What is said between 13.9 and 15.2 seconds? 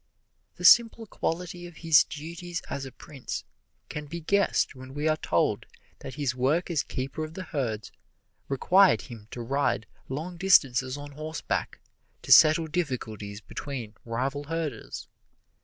rival herders.